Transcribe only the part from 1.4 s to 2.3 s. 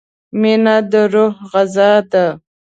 غذا ده.